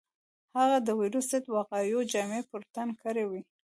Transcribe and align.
هغه 0.57 0.77
د 0.83 0.89
وېروس 0.99 1.25
ضد 1.31 1.45
وقايوي 1.55 2.01
جامې 2.11 2.41
پر 2.49 2.61
تن 2.73 2.87
کړې 3.01 3.23
وې. 3.29 3.41